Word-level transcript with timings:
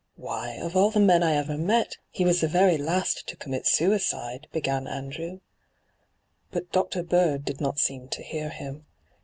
Why, 0.15 0.53
of 0.55 0.75
all 0.75 0.89
the 0.89 0.99
men 0.99 1.21
I 1.21 1.35
ever 1.35 1.59
met, 1.59 1.97
he 2.09 2.25
was 2.25 2.41
the 2.41 2.47
very 2.47 2.75
last 2.75 3.27
to 3.27 3.35
commit 3.35 3.67
suicide,' 3.67 4.47
began 4.51 4.87
Andrew, 4.87 5.41
But 6.49 6.71
Dr. 6.71 7.03
Bird 7.03 7.45
did 7.45 7.61
not 7.61 7.77
seem 7.77 8.07
to 8.07 8.23
hear 8.23 8.49
him. 8.49 8.87